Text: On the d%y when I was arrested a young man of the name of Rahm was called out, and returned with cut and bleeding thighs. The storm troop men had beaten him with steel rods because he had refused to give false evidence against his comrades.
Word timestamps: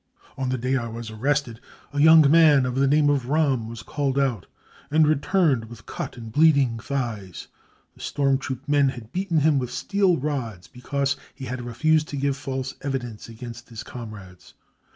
On 0.35 0.49
the 0.49 0.57
d%y 0.57 0.79
when 0.79 0.85
I 0.85 0.97
was 0.97 1.11
arrested 1.11 1.61
a 1.93 1.99
young 2.01 2.31
man 2.31 2.65
of 2.65 2.73
the 2.73 2.87
name 2.87 3.07
of 3.07 3.25
Rahm 3.27 3.67
was 3.67 3.83
called 3.83 4.17
out, 4.17 4.47
and 4.89 5.07
returned 5.07 5.65
with 5.65 5.85
cut 5.85 6.17
and 6.17 6.31
bleeding 6.31 6.79
thighs. 6.79 7.49
The 7.93 8.01
storm 8.01 8.39
troop 8.39 8.67
men 8.67 8.89
had 8.89 9.11
beaten 9.11 9.41
him 9.41 9.59
with 9.59 9.69
steel 9.71 10.17
rods 10.17 10.67
because 10.67 11.17
he 11.35 11.45
had 11.45 11.61
refused 11.61 12.07
to 12.07 12.17
give 12.17 12.35
false 12.35 12.73
evidence 12.81 13.29
against 13.29 13.69
his 13.69 13.83
comrades. 13.83 14.55